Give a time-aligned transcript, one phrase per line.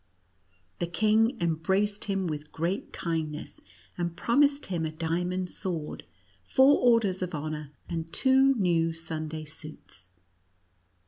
[0.79, 3.61] The king embraced him with great kindness,
[3.99, 6.05] and promised him a diamond sword,
[6.43, 10.09] four orders of honor, and two new Sunday suits.